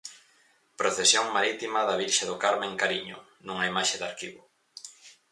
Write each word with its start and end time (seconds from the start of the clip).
Procesión 0.79 1.25
marítima 1.37 1.81
da 1.87 1.99
Virxe 2.01 2.23
do 2.29 2.37
Carme 2.43 2.65
en 2.71 2.75
Cariño, 2.83 3.17
nunha 3.45 3.69
imaxe 3.71 3.95
de 4.01 4.05
arquivo. 4.11 4.41